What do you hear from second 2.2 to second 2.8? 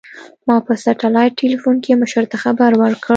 ته خبر